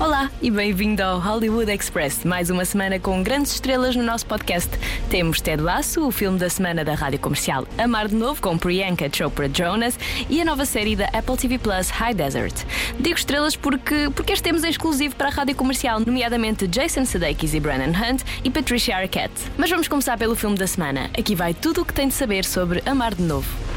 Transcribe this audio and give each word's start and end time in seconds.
Olá 0.00 0.30
e 0.40 0.50
bem-vindo 0.50 1.02
ao 1.02 1.18
Hollywood 1.18 1.70
Express, 1.70 2.24
mais 2.24 2.48
uma 2.48 2.64
semana 2.64 2.98
com 2.98 3.22
grandes 3.22 3.52
estrelas 3.52 3.94
no 3.94 4.02
nosso 4.02 4.24
podcast. 4.24 4.70
Temos 5.10 5.42
Ted 5.42 5.62
Lasso, 5.62 6.08
o 6.08 6.10
filme 6.10 6.38
da 6.38 6.48
semana 6.48 6.82
da 6.82 6.94
rádio 6.94 7.18
comercial 7.18 7.66
Amar 7.76 8.08
de 8.08 8.14
Novo, 8.14 8.40
com 8.40 8.56
Priyanka 8.56 9.10
Chopra 9.12 9.46
Jonas, 9.52 9.98
e 10.30 10.40
a 10.40 10.44
nova 10.46 10.64
série 10.64 10.96
da 10.96 11.04
Apple 11.08 11.36
TV 11.36 11.58
Plus 11.58 11.90
High 11.90 12.14
Desert. 12.14 12.64
Digo 12.98 13.18
estrelas 13.18 13.56
porque, 13.56 14.08
porque 14.16 14.32
as 14.32 14.40
temos 14.40 14.64
em 14.64 14.70
exclusivo 14.70 15.14
para 15.16 15.28
a 15.28 15.32
rádio 15.32 15.54
comercial, 15.54 16.00
nomeadamente 16.00 16.66
Jason 16.66 17.04
Sudeikis 17.04 17.52
e 17.52 17.60
Brennan 17.60 17.92
Hunt 17.92 18.22
e 18.42 18.48
Patricia 18.48 18.96
Arquette. 18.96 19.52
Mas 19.58 19.68
vamos 19.68 19.86
começar 19.86 20.16
pelo 20.16 20.34
filme 20.34 20.56
da 20.56 20.66
semana. 20.66 21.10
Aqui 21.16 21.34
vai 21.34 21.52
tudo 21.52 21.82
o 21.82 21.84
que 21.84 21.92
tem 21.92 22.08
de 22.08 22.14
saber 22.14 22.46
sobre 22.46 22.82
Amar 22.86 23.14
de 23.14 23.22
Novo. 23.22 23.69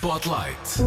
Spotlight. 0.00 0.80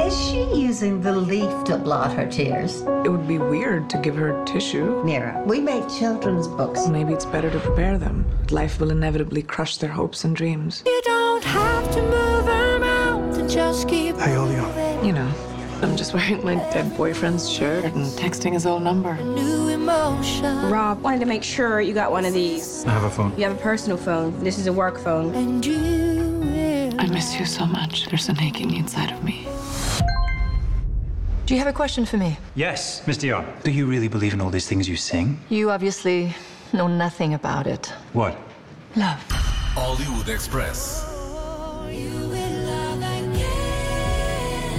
Is 0.00 0.18
she 0.26 0.42
using 0.58 1.02
the 1.02 1.12
leaf 1.12 1.64
to 1.64 1.76
blot 1.76 2.16
her 2.16 2.24
tears? 2.24 2.80
It 3.04 3.10
would 3.10 3.28
be 3.28 3.36
weird 3.36 3.90
to 3.90 3.98
give 3.98 4.16
her 4.16 4.42
tissue. 4.46 5.04
Mira, 5.04 5.42
we 5.44 5.60
make 5.60 5.86
children's 5.90 6.48
books. 6.48 6.88
Maybe 6.88 7.12
it's 7.12 7.26
better 7.26 7.50
to 7.50 7.60
prepare 7.60 7.98
them. 7.98 8.24
Life 8.50 8.80
will 8.80 8.90
inevitably 8.90 9.42
crush 9.42 9.76
their 9.76 9.90
hopes 9.90 10.24
and 10.24 10.34
dreams. 10.34 10.82
You 10.86 11.02
don't 11.04 11.44
have 11.44 11.92
to 11.92 12.00
move 12.00 12.48
around 12.48 13.34
to 13.34 13.46
just 13.46 13.86
keep 13.86 14.16
How 14.16 14.34
old 14.44 14.50
you? 14.50 15.06
You 15.06 15.12
know, 15.12 15.30
I'm 15.82 15.94
just 15.94 16.14
wearing 16.14 16.42
my 16.42 16.54
dead 16.54 16.96
boyfriend's 16.96 17.50
shirt 17.50 17.84
and 17.84 18.06
texting 18.18 18.54
his 18.54 18.64
old 18.64 18.82
number. 18.82 19.14
new 19.14 19.68
emotion. 19.68 20.70
Rob 20.70 21.02
wanted 21.02 21.20
to 21.20 21.26
make 21.26 21.42
sure 21.42 21.82
you 21.82 21.92
got 21.92 22.10
one 22.10 22.24
of 22.24 22.32
these. 22.32 22.86
I 22.86 22.92
have 22.92 23.04
a 23.04 23.10
phone. 23.10 23.36
You 23.36 23.44
have 23.44 23.52
a 23.52 23.60
personal 23.60 23.98
phone. 23.98 24.42
This 24.42 24.58
is 24.58 24.68
a 24.68 24.72
work 24.72 24.98
phone. 24.98 25.34
And 25.34 25.66
you 25.66 25.76
will 25.76 26.11
I 27.02 27.06
miss 27.06 27.36
you 27.36 27.44
so 27.44 27.66
much. 27.66 28.06
There's 28.06 28.28
an 28.28 28.40
aching 28.40 28.76
inside 28.76 29.10
of 29.10 29.24
me. 29.24 29.44
Do 31.46 31.54
you 31.54 31.58
have 31.58 31.66
a 31.66 31.72
question 31.72 32.06
for 32.06 32.16
me? 32.16 32.38
Yes, 32.54 33.04
Miss 33.08 33.16
Dion. 33.16 33.44
Do 33.64 33.72
you 33.72 33.86
really 33.86 34.06
believe 34.06 34.32
in 34.32 34.40
all 34.40 34.50
these 34.50 34.68
things 34.68 34.88
you 34.88 34.94
sing? 34.94 35.40
You 35.48 35.72
obviously 35.72 36.32
know 36.72 36.86
nothing 36.86 37.34
about 37.34 37.66
it. 37.66 37.86
What? 38.12 38.38
Love. 38.94 39.18
Hollywood 39.74 40.28
Express. 40.28 41.01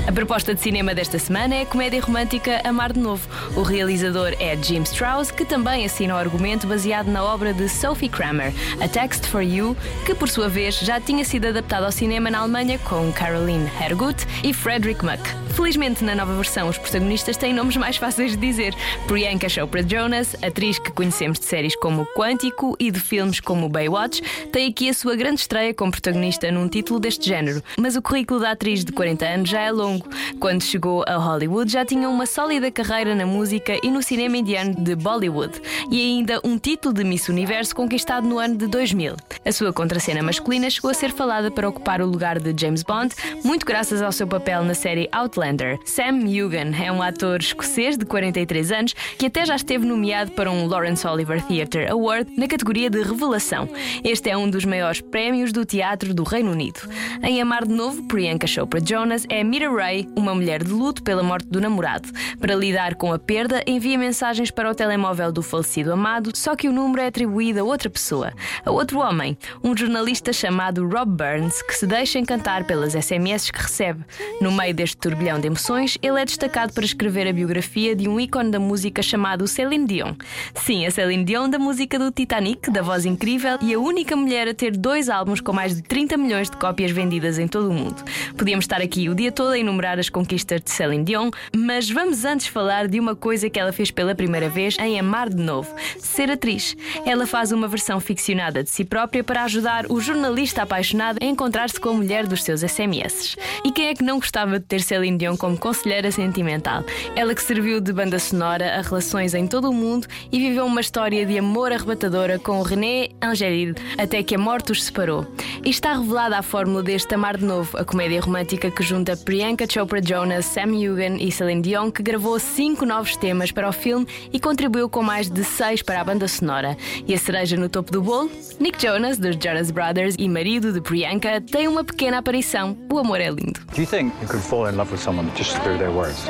A 0.05 0.11
proposta 0.11 0.53
de 0.53 0.59
cinema 0.59 0.93
desta 0.93 1.17
semana 1.17 1.55
é 1.55 1.61
a 1.61 1.65
comédia 1.65 2.01
romântica 2.01 2.61
Amar 2.65 2.91
de 2.91 2.99
Novo. 2.99 3.25
O 3.55 3.61
realizador 3.61 4.35
é 4.37 4.55
Jim 4.61 4.83
Strauss, 4.83 5.31
que 5.31 5.45
também 5.45 5.85
assina 5.85 6.13
o 6.13 6.17
argumento 6.17 6.67
baseado 6.67 7.07
na 7.07 7.23
obra 7.23 7.53
de 7.53 7.69
Sophie 7.69 8.09
Kramer, 8.09 8.53
A 8.81 8.87
Text 8.87 9.25
for 9.25 9.41
You, 9.41 9.77
que 10.05 10.13
por 10.13 10.27
sua 10.27 10.49
vez 10.49 10.77
já 10.79 10.99
tinha 10.99 11.23
sido 11.23 11.47
adaptado 11.47 11.85
ao 11.85 11.91
cinema 11.91 12.29
na 12.29 12.39
Alemanha 12.39 12.77
com 12.79 13.13
Caroline 13.13 13.71
Hergut 13.81 14.27
e 14.43 14.53
Frederick 14.53 15.05
Muck. 15.05 15.21
Felizmente, 15.53 16.03
na 16.03 16.15
nova 16.15 16.35
versão, 16.35 16.67
os 16.67 16.79
protagonistas 16.79 17.37
têm 17.37 17.53
nomes 17.53 17.77
mais 17.77 17.95
fáceis 17.95 18.31
de 18.31 18.37
dizer. 18.37 18.73
Priyanka 19.07 19.47
Chopra 19.47 19.87
Jonas, 19.87 20.35
atriz 20.41 20.79
que 20.79 20.91
conhecemos 20.91 21.39
de 21.39 21.45
séries 21.45 21.75
como 21.75 22.07
Quântico 22.07 22.75
e 22.79 22.89
de 22.89 22.99
filmes 22.99 23.39
como 23.39 23.69
Baywatch, 23.69 24.21
tem 24.51 24.67
aqui 24.67 24.89
a 24.89 24.93
sua 24.93 25.15
grande 25.15 25.41
estreia 25.41 25.71
como 25.71 25.91
protagonista 25.91 26.51
num 26.51 26.67
título 26.67 26.99
deste 26.99 27.29
género. 27.29 27.63
Mas 27.77 27.95
o 27.95 28.01
currículo 28.01 28.39
da 28.39 28.51
atriz 28.51 28.83
de 28.83 28.91
40 28.91 29.25
anos 29.25 29.49
já 29.49 29.61
é 29.61 29.71
longo. 29.71 29.92
Quando 30.39 30.63
chegou 30.63 31.03
a 31.07 31.15
Hollywood, 31.15 31.71
já 31.71 31.85
tinha 31.85 32.09
uma 32.09 32.25
sólida 32.25 32.71
carreira 32.71 33.15
na 33.15 33.25
música 33.25 33.77
e 33.83 33.89
no 33.89 34.01
cinema 34.01 34.37
indiano 34.37 34.75
de 34.75 34.95
Bollywood, 34.95 35.61
e 35.89 36.01
ainda 36.01 36.39
um 36.43 36.57
título 36.57 36.93
de 36.93 37.03
Miss 37.03 37.29
Universo 37.29 37.75
conquistado 37.75 38.27
no 38.27 38.39
ano 38.39 38.55
de 38.55 38.67
2000. 38.67 39.15
A 39.45 39.51
sua 39.51 39.73
contracena 39.73 40.23
masculina 40.23 40.69
chegou 40.69 40.91
a 40.91 40.93
ser 40.93 41.11
falada 41.11 41.51
para 41.51 41.67
ocupar 41.67 42.01
o 42.01 42.05
lugar 42.05 42.39
de 42.39 42.53
James 42.59 42.83
Bond, 42.83 43.13
muito 43.43 43.65
graças 43.65 44.01
ao 44.01 44.11
seu 44.11 44.27
papel 44.27 44.63
na 44.63 44.73
série 44.73 45.09
Outlander. 45.11 45.77
Sam 45.85 46.19
Hugan 46.25 46.75
é 46.81 46.91
um 46.91 47.01
ator 47.01 47.39
escocês 47.39 47.97
de 47.97 48.05
43 48.05 48.71
anos 48.71 48.93
que 49.17 49.25
até 49.25 49.45
já 49.45 49.55
esteve 49.55 49.85
nomeado 49.85 50.31
para 50.31 50.51
um 50.51 50.67
Lawrence 50.67 51.05
Oliver 51.05 51.41
Theatre 51.43 51.87
Award 51.87 52.31
na 52.37 52.47
categoria 52.47 52.89
de 52.89 53.01
Revelação. 53.01 53.67
Este 54.03 54.29
é 54.29 54.37
um 54.37 54.49
dos 54.49 54.65
maiores 54.65 55.01
prémios 55.01 55.51
do 55.51 55.65
teatro 55.65 56.13
do 56.13 56.23
Reino 56.23 56.51
Unido. 56.51 56.79
Em 57.21 57.41
Amar 57.41 57.65
de 57.65 57.73
Novo, 57.73 58.03
Priyanka 58.03 58.47
Chopra 58.47 58.79
Jonas 58.83 59.25
é 59.29 59.43
Mira 59.43 59.69
Ray, 59.83 60.07
uma 60.15 60.33
mulher 60.33 60.63
de 60.63 60.71
luto 60.71 61.03
pela 61.03 61.21
morte 61.21 61.49
do 61.49 61.59
namorado. 61.59 62.07
Para 62.39 62.55
lidar 62.55 62.95
com 62.95 63.11
a 63.11 63.19
perda, 63.19 63.61
envia 63.67 63.97
mensagens 63.97 64.49
para 64.49 64.71
o 64.71 64.73
telemóvel 64.73 65.29
do 65.29 65.41
falecido 65.41 65.91
amado, 65.91 66.31
só 66.33 66.55
que 66.55 66.69
o 66.69 66.71
número 66.71 67.01
é 67.01 67.07
atribuído 67.07 67.59
a 67.59 67.63
outra 67.65 67.89
pessoa, 67.89 68.31
a 68.65 68.71
outro 68.71 68.99
homem, 68.99 69.37
um 69.61 69.75
jornalista 69.75 70.31
chamado 70.31 70.87
Rob 70.87 71.11
Burns, 71.11 71.61
que 71.63 71.73
se 71.75 71.85
deixa 71.85 72.17
encantar 72.17 72.63
pelas 72.63 72.93
SMS 72.93 73.51
que 73.51 73.61
recebe. 73.61 74.05
No 74.39 74.53
meio 74.53 74.73
deste 74.73 74.95
turbilhão 74.95 75.37
de 75.37 75.47
emoções, 75.47 75.97
ele 76.01 76.21
é 76.21 76.23
destacado 76.23 76.71
para 76.71 76.85
escrever 76.85 77.27
a 77.27 77.33
biografia 77.33 77.93
de 77.93 78.07
um 78.07 78.17
ícone 78.17 78.51
da 78.51 78.59
música 78.61 79.01
chamado 79.01 79.45
Celine 79.49 79.85
Dion. 79.85 80.13
Sim, 80.55 80.85
a 80.85 80.91
Celine 80.91 81.25
Dion 81.25 81.49
da 81.49 81.59
música 81.59 81.99
do 81.99 82.09
Titanic, 82.09 82.71
da 82.71 82.81
voz 82.81 83.05
incrível 83.05 83.57
e 83.61 83.73
a 83.73 83.79
única 83.79 84.15
mulher 84.15 84.47
a 84.47 84.53
ter 84.53 84.77
dois 84.77 85.09
álbuns 85.09 85.41
com 85.41 85.51
mais 85.51 85.75
de 85.75 85.81
30 85.81 86.15
milhões 86.15 86.49
de 86.49 86.55
cópias 86.55 86.91
vendidas 86.91 87.37
em 87.37 87.49
todo 87.49 87.69
o 87.69 87.73
mundo. 87.73 88.01
Podíamos 88.37 88.63
estar 88.63 88.81
aqui 88.81 89.09
o 89.09 89.15
dia 89.15 89.29
todo 89.29 89.51
a 89.51 89.57
enumerar 89.73 89.97
as 89.99 90.09
conquistas 90.09 90.61
de 90.61 90.69
Celine 90.69 91.03
Dion, 91.03 91.31
mas 91.55 91.89
vamos 91.89 92.23
antes 92.23 92.47
falar 92.47 92.87
de 92.87 92.99
uma 92.99 93.15
coisa 93.15 93.49
que 93.49 93.59
ela 93.59 93.73
fez 93.73 93.89
pela 93.89 94.13
primeira 94.13 94.47
vez 94.47 94.77
em 94.79 94.99
Amar 94.99 95.29
de 95.29 95.41
Novo: 95.41 95.73
ser 95.97 96.29
atriz. 96.29 96.77
Ela 97.05 97.25
faz 97.25 97.51
uma 97.51 97.67
versão 97.67 97.99
ficcionada 97.99 98.63
de 98.63 98.69
si 98.69 98.85
própria 98.85 99.23
para 99.23 99.43
ajudar 99.43 99.91
o 99.91 99.99
jornalista 99.99 100.61
apaixonado 100.61 101.17
a 101.21 101.25
encontrar-se 101.25 101.79
com 101.79 101.89
a 101.89 101.93
mulher 101.93 102.27
dos 102.27 102.43
seus 102.43 102.61
SMS. 102.61 103.35
E 103.65 103.71
quem 103.71 103.87
é 103.87 103.95
que 103.95 104.03
não 104.03 104.19
gostava 104.19 104.59
de 104.59 104.65
ter 104.65 104.81
Celine 104.81 105.17
Dion 105.17 105.35
como 105.35 105.57
conselheira 105.57 106.11
sentimental? 106.11 106.83
Ela 107.15 107.33
que 107.33 107.41
serviu 107.41 107.81
de 107.81 107.91
banda 107.91 108.19
sonora 108.19 108.77
a 108.77 108.81
relações 108.81 109.33
em 109.33 109.47
todo 109.47 109.69
o 109.69 109.73
mundo 109.73 110.07
e 110.31 110.39
viveu 110.39 110.65
uma 110.65 110.81
história 110.81 111.25
de 111.25 111.37
amor 111.37 111.71
arrebatadora 111.71 112.37
com 112.37 112.61
René 112.61 113.09
Angélil 113.21 113.73
até 113.97 114.21
que 114.21 114.35
a 114.35 114.37
morte 114.37 114.71
os 114.71 114.83
separou. 114.83 115.25
E 115.65 115.69
está 115.69 115.93
revelada 115.93 116.37
a 116.37 116.43
fórmula 116.43 116.83
deste 116.83 117.15
Amar 117.15 117.37
de 117.37 117.45
Novo, 117.45 117.77
a 117.77 117.83
comédia 117.83 118.21
romântica 118.21 118.69
que 118.69 118.83
junta 118.83 119.17
Priyanka 119.17 119.62
Chopra 119.69 120.01
Jonas, 120.01 120.45
Sam 120.45 120.73
Hugan 120.73 121.17
e 121.17 121.31
Celine 121.31 121.61
Dion, 121.61 121.91
que 121.91 122.03
gravou 122.03 122.39
cinco 122.39 122.85
novos 122.85 123.15
temas 123.15 123.51
para 123.51 123.69
o 123.69 123.71
filme 123.71 124.07
e 124.31 124.39
contribuiu 124.39 124.89
com 124.89 125.01
mais 125.01 125.29
de 125.29 125.43
seis 125.43 125.81
para 125.81 126.01
a 126.01 126.03
banda 126.03 126.27
sonora. 126.27 126.77
E 127.07 127.13
a 127.13 127.17
cereja 127.17 127.57
no 127.57 127.69
topo 127.69 127.91
do 127.91 128.01
bolo? 128.01 128.31
Nick 128.59 128.81
Jonas, 128.81 129.17
dos 129.17 129.35
Jonas 129.35 129.71
Brothers 129.71 130.15
e 130.17 130.27
marido 130.27 130.71
de 130.71 130.81
Priyanka, 130.81 131.41
tem 131.41 131.67
uma 131.67 131.83
pequena 131.83 132.17
aparição. 132.19 132.77
O 132.91 132.99
amor 132.99 133.19
é 133.19 133.29
lindo. 133.29 133.59
Do 133.73 133.81
you 133.81 133.87
think 133.87 134.13
you 134.21 134.27
could 134.27 134.43
fall 134.43 134.67
in 134.69 134.75
love 134.75 134.91
with 134.91 135.01
someone 135.01 135.29
just 135.35 135.57
through 135.61 135.77
their 135.77 135.91
words? 135.91 136.27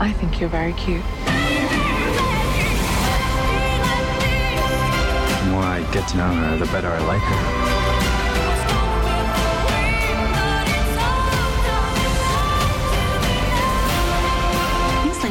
I 0.00 0.12
think 0.14 0.40
you're 0.40 0.50
very 0.50 0.72
cute. 0.74 1.02
The 5.38 5.50
more 5.50 5.62
I 5.62 5.80
get 5.92 6.06
to 6.08 6.16
know 6.16 6.32
her, 6.32 6.56
the 6.58 6.66
better 6.72 6.88
I 6.88 6.98
like 7.06 7.22
her. 7.22 7.61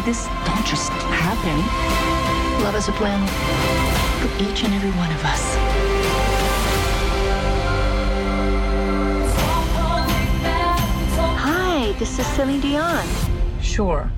Like 0.01 0.15
this 0.15 0.25
don't 0.45 0.65
just 0.65 0.91
happen. 1.13 1.57
Love 2.63 2.75
is 2.75 2.87
a 2.87 2.91
plan 2.93 3.21
for 4.17 4.29
each 4.41 4.63
and 4.63 4.73
every 4.73 4.89
one 4.97 5.11
of 5.11 5.23
us. 5.23 5.55
Hi, 11.37 11.91
this 11.99 12.17
is 12.17 12.25
Celine 12.25 12.61
Dion. 12.61 13.05
Sure. 13.61 14.11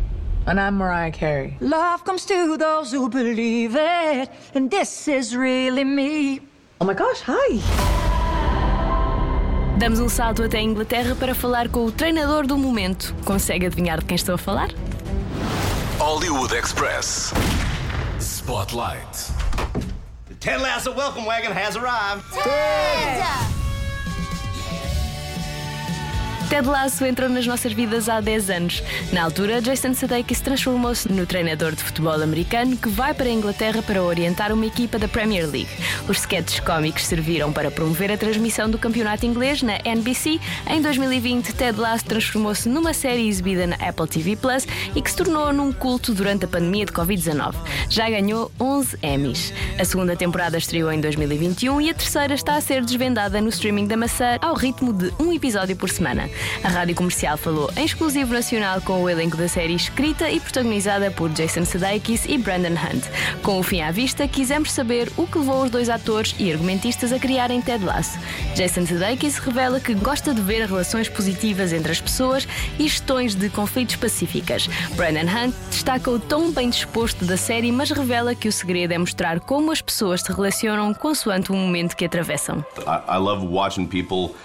And 0.45 0.57
I'm 0.57 0.75
Mariah 0.77 1.11
Carey. 1.11 1.57
Love 1.59 2.05
comes 2.05 2.23
to 2.27 2.55
those 2.55 2.93
who 2.93 3.09
believe 3.09 3.75
it, 3.75 4.29
and 4.55 4.71
this 4.71 5.09
is 5.09 5.35
really 5.35 5.83
me. 5.83 6.39
Oh 6.79 6.85
my 6.85 6.93
gosh, 6.93 7.19
hi. 7.25 7.59
Damos 9.77 9.99
um 9.99 10.07
salto 10.07 10.43
até 10.43 10.59
a 10.59 10.61
Inglaterra 10.61 11.13
para 11.13 11.35
falar 11.35 11.67
com 11.67 11.83
o 11.83 11.91
treinador 11.91 12.47
do 12.47 12.57
momento. 12.57 13.13
Consegue 13.25 13.65
adivinhar 13.65 13.99
de 13.99 14.05
quem 14.05 14.15
estou 14.15 14.35
a 14.35 14.37
falar? 14.37 14.69
Hollywood 16.05 16.51
Express. 16.51 17.31
Spotlight. 18.19 19.31
The 20.25 20.33
Ted 20.41 20.59
Lasso 20.59 20.93
welcome 20.93 21.23
wagon 21.23 21.53
has 21.53 21.77
arrived. 21.77 22.25
Ted 22.33 23.62
Lasso 26.61 27.03
entrou 27.03 27.27
nas 27.27 27.47
nossas 27.47 27.73
vidas 27.73 28.07
há 28.07 28.21
10 28.21 28.49
anos. 28.51 28.83
Na 29.11 29.23
altura, 29.23 29.59
Jason 29.59 29.95
Sudeikis 29.95 30.39
transformou-se 30.39 31.11
no 31.11 31.25
treinador 31.25 31.71
de 31.71 31.83
futebol 31.83 32.21
americano 32.21 32.77
que 32.77 32.87
vai 32.89 33.11
para 33.11 33.25
a 33.25 33.31
Inglaterra 33.31 33.81
para 33.81 34.03
orientar 34.03 34.51
uma 34.53 34.65
equipa 34.65 34.99
da 34.99 35.07
Premier 35.07 35.49
League. 35.49 35.69
Os 36.07 36.19
sketches 36.19 36.59
cómicos 36.59 37.05
serviram 37.05 37.51
para 37.51 37.71
promover 37.71 38.11
a 38.11 38.17
transmissão 38.17 38.69
do 38.69 38.77
campeonato 38.77 39.25
inglês 39.25 39.63
na 39.63 39.79
NBC. 39.83 40.39
Em 40.69 40.79
2020, 40.79 41.53
Ted 41.53 41.79
Lasso 41.79 42.05
transformou-se 42.05 42.69
numa 42.69 42.93
série 42.93 43.27
exibida 43.27 43.65
na 43.65 43.75
Apple 43.77 44.07
TV 44.07 44.35
Plus 44.35 44.67
e 44.95 45.01
que 45.01 45.09
se 45.09 45.17
tornou 45.17 45.51
num 45.51 45.73
culto 45.73 46.13
durante 46.13 46.45
a 46.45 46.47
pandemia 46.47 46.85
de 46.85 46.91
Covid-19. 46.91 47.55
Já 47.89 48.07
ganhou 48.09 48.51
11 48.59 48.97
Emmys. 49.01 49.51
A 49.79 49.83
segunda 49.83 50.15
temporada 50.15 50.57
estreou 50.57 50.91
em 50.91 51.01
2021 51.01 51.81
e 51.81 51.89
a 51.89 51.93
terceira 51.95 52.35
está 52.35 52.55
a 52.55 52.61
ser 52.61 52.83
desvendada 52.85 53.41
no 53.41 53.49
streaming 53.49 53.87
da 53.87 53.97
maçã 53.97 54.37
ao 54.39 54.53
ritmo 54.53 54.93
de 54.93 55.11
um 55.19 55.33
episódio 55.33 55.75
por 55.75 55.89
semana. 55.89 56.29
A 56.63 56.69
rádio 56.69 56.95
comercial 56.95 57.37
falou 57.37 57.69
em 57.75 57.85
exclusivo 57.85 58.33
nacional 58.33 58.81
com 58.81 59.01
o 59.01 59.09
elenco 59.09 59.37
da 59.37 59.47
série 59.47 59.75
escrita 59.75 60.29
e 60.29 60.39
protagonizada 60.39 61.11
por 61.11 61.29
Jason 61.29 61.65
Sudeikis 61.65 62.25
e 62.25 62.37
Brandon 62.37 62.73
Hunt. 62.73 63.03
Com 63.41 63.59
o 63.59 63.63
fim 63.63 63.81
à 63.81 63.91
vista, 63.91 64.27
quisemos 64.27 64.71
saber 64.71 65.11
o 65.17 65.27
que 65.27 65.37
levou 65.37 65.63
os 65.63 65.69
dois 65.69 65.89
atores 65.89 66.35
e 66.39 66.51
argumentistas 66.51 67.11
a 67.11 67.19
criarem 67.19 67.61
Ted 67.61 67.83
Lasso. 67.83 68.17
Jason 68.55 68.85
Sudeikis 68.85 69.37
revela 69.37 69.79
que 69.79 69.93
gosta 69.93 70.33
de 70.33 70.41
ver 70.41 70.65
relações 70.65 71.09
positivas 71.09 71.73
entre 71.73 71.91
as 71.91 72.01
pessoas 72.01 72.47
e 72.79 72.87
gestões 72.87 73.35
de 73.35 73.49
conflitos 73.49 73.95
pacíficas. 73.95 74.67
Brandon 74.95 75.29
Hunt 75.29 75.53
destaca 75.69 76.09
o 76.09 76.19
tom 76.19 76.51
bem 76.51 76.69
disposto 76.69 77.25
da 77.25 77.37
série, 77.37 77.71
mas 77.71 77.91
revela 77.91 78.35
que 78.35 78.47
o 78.47 78.51
segredo 78.51 78.93
é 78.93 78.97
mostrar 78.97 79.39
como 79.39 79.71
as 79.71 79.81
pessoas 79.81 80.21
se 80.21 80.31
relacionam 80.31 80.93
consoante 80.93 81.51
o 81.51 81.55
momento 81.55 81.95
que 81.95 82.05
atravessam. 82.05 82.63
I, 82.79 83.15
I 83.15 83.17
love 83.17 83.45
watching 83.45 83.85
people 83.85 84.35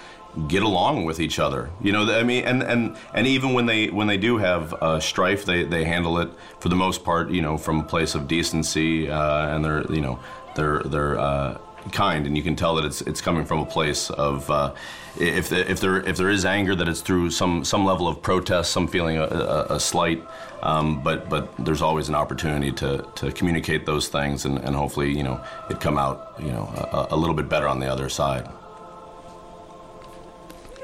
get 0.47 0.63
along 0.63 1.05
with 1.05 1.19
each 1.19 1.39
other. 1.39 1.69
You 1.81 1.91
know, 1.91 2.17
I 2.17 2.23
mean, 2.23 2.45
and 2.45 2.63
and 2.63 2.97
and 3.13 3.27
even 3.27 3.53
when 3.53 3.65
they 3.65 3.87
when 3.87 4.07
they 4.07 4.17
do 4.17 4.37
have 4.37 4.73
uh, 4.73 4.99
strife, 4.99 5.45
they 5.45 5.63
they 5.63 5.83
handle 5.83 6.19
it 6.19 6.29
for 6.59 6.69
the 6.69 6.75
most 6.75 7.03
part, 7.03 7.29
you 7.29 7.41
know, 7.41 7.57
from 7.57 7.79
a 7.79 7.83
place 7.83 8.15
of 8.15 8.27
decency, 8.27 9.09
uh, 9.09 9.55
and 9.55 9.63
they're 9.63 9.91
you 9.91 10.01
know 10.01 10.19
they're 10.55 10.83
they're. 10.83 11.19
Uh, 11.19 11.57
kind 11.93 12.27
and 12.27 12.35
you 12.35 12.43
can 12.43 12.55
tell 12.55 12.75
that 12.75 12.85
it's 12.85 13.01
it's 13.01 13.21
coming 13.21 13.45
from 13.45 13.59
a 13.59 13.65
place 13.65 14.09
of 14.11 14.49
uh, 14.51 14.73
if 15.17 15.51
if 15.51 15.79
there 15.79 16.01
if 16.01 16.17
there 16.17 16.29
is 16.29 16.45
anger 16.45 16.75
that 16.75 16.87
it's 16.87 17.01
through 17.01 17.31
some 17.31 17.63
some 17.63 17.85
level 17.85 18.07
of 18.07 18.21
protest 18.21 18.71
some 18.71 18.87
feeling 18.87 19.17
a, 19.17 19.23
a, 19.23 19.75
a 19.75 19.79
slight 19.79 20.21
um, 20.61 21.01
but 21.01 21.29
but 21.29 21.49
there's 21.57 21.81
always 21.81 22.09
an 22.09 22.15
opportunity 22.15 22.71
to 22.71 23.05
to 23.15 23.31
communicate 23.31 23.85
those 23.85 24.07
things 24.09 24.45
and, 24.45 24.59
and 24.59 24.75
hopefully 24.75 25.15
you 25.15 25.23
know 25.23 25.41
it 25.69 25.79
come 25.79 25.97
out 25.97 26.33
you 26.39 26.51
know 26.51 26.65
a, 26.91 27.15
a 27.15 27.17
little 27.17 27.35
bit 27.35 27.49
better 27.49 27.67
on 27.67 27.79
the 27.79 27.87
other 27.87 28.09
side 28.09 28.47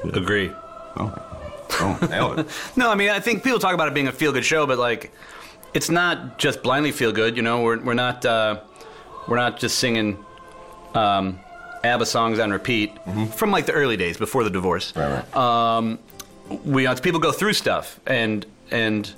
Agree. 0.04 0.50
Oh, 0.96 1.14
oh 1.80 1.98
nailed 2.10 2.40
it. 2.40 2.46
no, 2.76 2.90
I 2.90 2.94
mean, 2.94 3.10
I 3.10 3.20
think 3.20 3.42
people 3.42 3.58
talk 3.58 3.74
about 3.74 3.88
it 3.88 3.94
being 3.94 4.08
a 4.08 4.12
feel 4.12 4.32
good 4.32 4.44
show, 4.44 4.66
but 4.66 4.78
like, 4.78 5.12
it's 5.74 5.90
not 5.90 6.38
just 6.38 6.62
blindly 6.62 6.92
feel 6.92 7.12
good. 7.12 7.36
You 7.36 7.42
know, 7.42 7.62
we're 7.62 7.78
we're 7.80 7.94
not 7.94 8.24
uh, 8.24 8.60
we're 9.28 9.36
not 9.36 9.58
just 9.58 9.78
singing 9.78 10.24
um, 10.94 11.38
ABBA 11.84 12.06
songs 12.06 12.38
on 12.38 12.50
repeat 12.50 12.92
from 13.34 13.50
like 13.50 13.66
the 13.66 13.72
early 13.72 13.96
days 13.96 14.16
before 14.16 14.44
the 14.44 14.50
divorce. 14.50 14.94
Right, 14.96 15.24
right. 15.24 15.36
Um, 15.36 15.98
we 16.64 16.92
people 16.96 17.20
go 17.20 17.32
through 17.32 17.54
stuff 17.54 18.00
and 18.06 18.46
and 18.70 19.12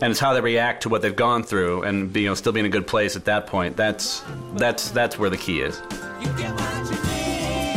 and 0.00 0.10
it's 0.10 0.20
how 0.20 0.34
they 0.34 0.40
react 0.40 0.82
to 0.82 0.88
what 0.88 1.02
they've 1.02 1.16
gone 1.16 1.42
through 1.42 1.82
and 1.82 2.14
you 2.14 2.28
know 2.28 2.34
still 2.34 2.52
being 2.52 2.66
in 2.66 2.70
a 2.70 2.72
good 2.72 2.86
place 2.86 3.16
at 3.16 3.24
that 3.24 3.46
point. 3.46 3.76
That's 3.76 4.22
that's 4.54 4.90
that's 4.90 5.18
where 5.18 5.30
the 5.30 5.38
key 5.38 5.60
is. 5.60 5.80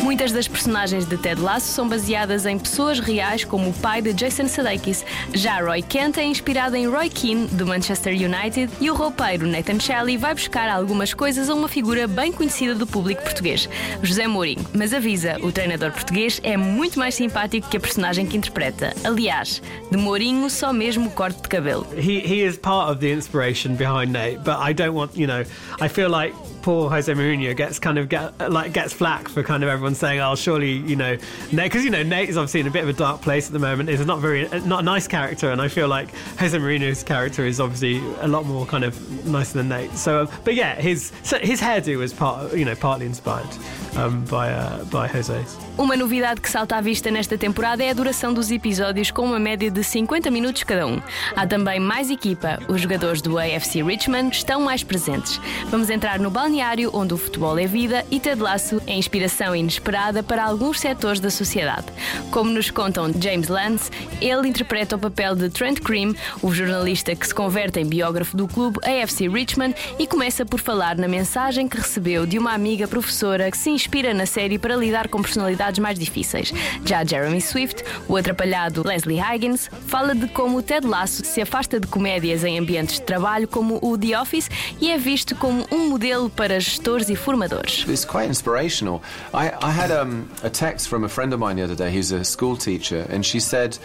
Muitas 0.03 0.31
das 0.31 0.47
personagens 0.47 1.05
de 1.05 1.17
Ted 1.17 1.41
Lasso 1.41 1.67
são 1.67 1.87
baseadas 1.87 2.45
em 2.45 2.57
pessoas 2.57 2.99
reais, 2.99 3.43
como 3.43 3.69
o 3.69 3.73
pai 3.73 4.01
de 4.01 4.13
Jason 4.13 4.47
Sudeikis. 4.47 5.05
Já 5.33 5.59
Roy 5.61 5.81
Kent 5.81 6.17
é 6.17 6.23
inspirado 6.23 6.75
em 6.75 6.87
Roy 6.87 7.09
Keane, 7.09 7.47
do 7.47 7.67
Manchester 7.67 8.13
United, 8.13 8.71
e 8.79 8.89
o 8.89 8.95
roupeiro 8.95 9.45
Nathan 9.45 9.79
Shelley 9.79 10.17
vai 10.17 10.33
buscar 10.33 10.69
algumas 10.69 11.13
coisas 11.13 11.49
a 11.49 11.53
uma 11.53 11.67
figura 11.67 12.07
bem 12.07 12.31
conhecida 12.31 12.73
do 12.73 12.87
público 12.87 13.21
português, 13.21 13.69
José 14.01 14.25
Mourinho. 14.27 14.65
Mas 14.73 14.93
avisa, 14.93 15.37
o 15.41 15.51
treinador 15.51 15.91
português 15.91 16.39
é 16.43 16.55
muito 16.55 16.97
mais 16.97 17.15
simpático 17.15 17.69
que 17.69 17.77
a 17.77 17.79
personagem 17.79 18.25
que 18.25 18.37
interpreta. 18.37 18.93
Aliás, 19.03 19.61
de 19.91 19.97
Mourinho 19.97 20.49
só 20.49 20.71
mesmo 20.71 21.09
o 21.09 21.11
corte 21.11 21.41
de 21.41 21.49
cabelo. 21.49 21.85
He 21.95 22.19
he 22.19 22.45
is 22.45 22.57
part 22.57 22.91
of 22.91 22.99
the 22.99 23.11
inspiration 23.11 23.75
behind 23.75 24.11
Nate, 24.11 24.39
but 24.43 24.57
I 24.59 24.73
don't 24.73 24.95
want 24.95 25.11
you 25.15 25.27
know. 25.27 25.43
I 25.81 25.87
feel 25.89 26.09
like 26.09 26.33
poor 26.69 26.87
Jose 26.87 27.11
Mourinho 27.11 27.55
gets 27.55 27.79
kind 27.79 27.97
of 27.97 28.09
get 28.09 28.51
like 28.51 28.73
gets 28.73 28.93
flack 28.93 29.27
for 29.27 29.41
kind 29.41 29.63
of 29.63 29.69
everyone 29.69 29.95
saying, 29.95 30.19
"Oh, 30.19 30.35
surely 30.35 30.73
you 30.73 30.95
know 30.95 31.17
Nate," 31.51 31.71
because 31.71 31.83
you 31.83 31.89
know 31.89 32.03
Nate 32.03 32.29
is 32.29 32.37
obviously 32.37 32.59
in 32.59 32.67
a 32.67 32.69
bit 32.69 32.83
of 32.83 32.89
a 32.89 32.93
dark 32.93 33.23
place 33.23 33.47
at 33.47 33.53
the 33.53 33.59
moment. 33.59 33.89
Is 33.89 34.05
not 34.05 34.19
very 34.19 34.47
not 34.65 34.81
a 34.81 34.83
nice 34.83 35.07
character, 35.07 35.49
and 35.49 35.59
I 35.59 35.67
feel 35.67 35.87
like 35.87 36.13
Jose 36.37 36.55
Mourinho's 36.55 37.01
character 37.01 37.43
is 37.43 37.59
obviously 37.59 37.97
a 38.21 38.27
lot 38.27 38.45
more 38.45 38.67
kind 38.67 38.83
of 38.83 38.93
nicer 39.25 39.57
than 39.57 39.69
Nate. 39.69 39.97
So, 39.97 40.21
um, 40.21 40.29
but 40.43 40.53
yeah, 40.53 40.75
his 40.75 41.11
so 41.23 41.39
his 41.39 41.59
hairdo 41.59 41.97
was 41.97 42.13
part 42.13 42.53
you 42.53 42.65
know 42.65 42.75
partly 42.75 43.07
inspired 43.07 43.49
um, 43.95 44.23
by 44.25 44.51
uh, 44.51 44.83
by 44.85 45.07
Jose's. 45.07 45.57
Uma 45.79 45.95
novidade 45.95 46.41
que 46.41 46.49
salta 46.49 46.75
à 46.75 46.81
vista 46.81 47.09
nesta 47.09 47.37
temporada 47.37 47.81
é 47.81 47.89
a 47.89 47.93
duração 47.93 48.33
dos 48.33 48.51
episódios, 48.51 49.11
com 49.11 49.23
uma 49.23 49.39
média 49.39 49.71
de 49.71 49.81
50 49.81 50.29
minutos 50.29 50.63
cada 50.63 50.85
um. 50.85 51.01
Há 51.33 51.47
também 51.47 51.79
mais 51.79 52.11
equipa. 52.11 52.59
Os 52.67 52.81
jogadores 52.81 53.21
do 53.21 53.39
AFC 53.39 53.81
Richmond 53.81 54.35
estão 54.35 54.59
mais 54.59 54.83
presentes. 54.83 55.39
Vamos 55.71 55.89
entrar 55.89 56.19
no 56.19 56.29
balneário, 56.59 56.91
onde 56.93 57.13
o 57.13 57.17
futebol 57.17 57.57
é 57.57 57.65
vida 57.65 58.05
e 58.11 58.19
Ted 58.19 58.41
Lasso 58.41 58.81
é 58.85 58.93
inspiração 58.93 59.55
inesperada 59.55 60.21
para 60.21 60.43
alguns 60.43 60.79
setores 60.79 61.21
da 61.21 61.29
sociedade. 61.29 61.85
Como 62.31 62.49
nos 62.49 62.69
contam 62.69 63.13
James 63.17 63.47
Lance, 63.47 63.89
ele 64.19 64.49
interpreta 64.49 64.97
o 64.97 64.99
papel 64.99 65.35
de 65.35 65.49
Trent 65.49 65.79
Cream, 65.79 66.13
o 66.41 66.53
jornalista 66.53 67.15
que 67.15 67.25
se 67.25 67.33
converte 67.33 67.79
em 67.79 67.85
biógrafo 67.85 68.35
do 68.35 68.45
clube 68.45 68.77
AFC 68.83 69.29
Richmond 69.29 69.73
e 69.97 70.05
começa 70.05 70.45
por 70.45 70.59
falar 70.59 70.97
na 70.97 71.07
mensagem 71.07 71.65
que 71.65 71.77
recebeu 71.77 72.25
de 72.25 72.37
uma 72.37 72.53
amiga 72.53 72.89
professora 72.89 73.49
que 73.49 73.57
se 73.57 73.69
inspira 73.69 74.13
na 74.13 74.25
série 74.25 74.59
para 74.59 74.75
lidar 74.75 75.07
com 75.07 75.21
personalidades 75.21 75.79
mais 75.79 75.97
difíceis. 75.97 76.51
Já 76.85 77.05
Jeremy 77.05 77.39
Swift, 77.39 77.83
o 78.05 78.17
atrapalhado 78.17 78.85
Leslie 78.85 79.21
Higgins, 79.21 79.69
fala 79.87 80.13
de 80.13 80.27
como 80.27 80.57
o 80.57 80.61
Ted 80.61 80.85
Lasso 80.85 81.23
se 81.23 81.41
afasta 81.41 81.79
de 81.79 81.87
comédias 81.87 82.43
em 82.43 82.59
ambientes 82.59 82.95
de 82.95 83.03
trabalho 83.03 83.47
como 83.47 83.79
o 83.81 83.97
The 83.97 84.19
Office 84.19 84.49
e 84.81 84.91
é 84.91 84.97
visto 84.97 85.35
como 85.37 85.65
um 85.71 85.89
modelo 85.89 86.29
para 86.39 86.57
gestores 86.57 87.09
e 87.09 87.15
formadores. 87.15 87.85
It's 87.89 88.05
quite 88.05 88.29
inspirational. 88.29 89.03
I, 89.33 89.51
I 89.61 89.71
had 89.71 89.91
um, 89.91 90.29
a 90.41 90.49
text 90.49 90.87
from 90.87 91.03
a 91.03 91.09
friend 91.09 91.33
of 91.33 91.39
mine 91.41 91.57
the 91.57 91.63
other 91.63 91.75
day 91.75 91.91
who's 91.91 92.13
a 92.13 92.23
school 92.23 92.55
teacher, 92.55 93.05
and 93.09 93.25
she 93.25 93.41
said 93.41 93.77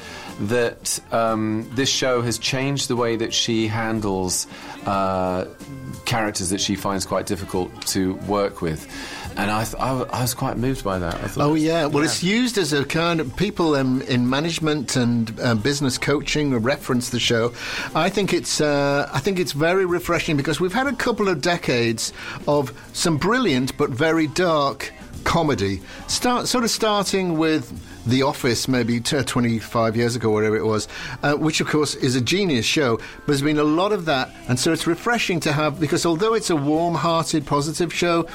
that 0.42 1.00
um, 1.10 1.68
this 1.74 1.88
show 1.88 2.22
has 2.22 2.38
changed 2.38 2.86
the 2.86 2.94
way 2.94 3.16
that 3.16 3.34
she 3.34 3.66
handles 3.66 4.46
uh, 4.86 5.46
characters 6.04 6.50
that 6.50 6.60
she 6.60 6.76
finds 6.76 7.04
quite 7.04 7.26
difficult 7.26 7.70
to 7.88 8.14
work 8.28 8.62
with. 8.62 8.86
And 9.36 9.50
I, 9.50 9.64
th- 9.64 9.74
I, 9.82 9.88
w- 9.88 10.06
I 10.12 10.22
was 10.22 10.32
quite 10.32 10.56
moved 10.58 10.84
by 10.84 11.00
that. 11.00 11.14
I 11.14 11.26
thought, 11.26 11.42
Oh 11.42 11.54
yeah, 11.56 11.86
well 11.86 12.04
it's 12.04 12.22
used 12.22 12.56
as 12.56 12.72
a 12.72 12.84
kind 12.84 13.18
of 13.18 13.34
people 13.34 13.74
um, 13.74 14.00
in 14.02 14.30
management 14.30 14.94
and 14.94 15.32
uh, 15.40 15.56
business 15.56 15.98
coaching 15.98 16.56
reference 16.62 17.10
the 17.10 17.18
show. 17.18 17.52
I 17.96 18.10
think 18.10 18.32
it's 18.32 18.60
uh, 18.60 19.10
I 19.12 19.18
think 19.18 19.40
it's 19.40 19.50
very 19.50 19.86
refreshing 19.86 20.36
because 20.36 20.60
we've 20.60 20.72
had 20.72 20.86
a 20.86 20.94
couple 20.94 21.28
of 21.28 21.40
decades 21.40 22.12
of 22.46 22.72
some 22.92 23.16
brilliant 23.16 23.76
but 23.76 23.90
very 23.90 24.26
dark 24.26 24.92
comedy. 25.24 25.80
Start 26.06 26.48
sort 26.48 26.64
of 26.64 26.70
starting 26.70 27.38
with 27.38 27.72
The 28.06 28.22
Office, 28.22 28.68
maybe 28.68 29.00
25 29.00 29.96
years 29.96 30.16
ago, 30.16 30.30
whatever 30.30 30.56
it 30.56 30.64
was, 30.64 30.88
uh, 31.22 31.34
which 31.34 31.60
of 31.60 31.68
course 31.68 31.94
is 31.94 32.16
a 32.16 32.20
genius 32.20 32.66
show. 32.66 32.96
But 32.96 33.26
there's 33.28 33.42
been 33.42 33.58
a 33.58 33.64
lot 33.64 33.92
of 33.92 34.04
that, 34.04 34.30
and 34.48 34.58
so 34.58 34.72
it's 34.72 34.86
refreshing 34.86 35.40
to 35.40 35.52
have 35.52 35.80
because 35.80 36.04
although 36.04 36.34
it's 36.34 36.50
a 36.50 36.56
warm-hearted, 36.56 37.46
positive 37.46 37.92
show, 37.92 38.26